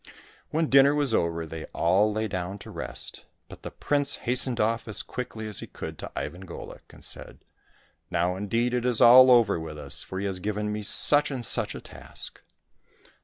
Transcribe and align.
"When 0.49 0.67
dinner 0.67 0.95
was 0.95 1.13
over 1.13 1.45
they 1.45 1.65
all 1.73 2.11
lay 2.11 2.27
down 2.27 2.57
to 2.65 2.71
rest, 2.71 3.23
but 3.47 3.61
the 3.61 3.69
prince 3.69 4.15
hastened 4.25 4.59
off 4.59 4.87
as 4.87 5.03
quickly 5.03 5.45
as 5.47 5.59
he 5.59 5.67
could 5.67 5.99
to 5.99 6.11
Ivan 6.15 6.47
Golik, 6.47 6.89
and 6.91 7.05
said," 7.05 7.45
Now 8.09 8.35
indeed 8.35 8.73
it 8.73 8.83
is 8.83 8.99
all 8.99 9.29
over 9.29 9.59
with 9.59 9.77
us, 9.77 10.01
for 10.01 10.19
he 10.19 10.25
has 10.25 10.39
given 10.39 10.71
me 10.73 10.81
such 10.81 11.29
and 11.29 11.45
such 11.45 11.75
a 11.75 11.81
task." 11.81 12.41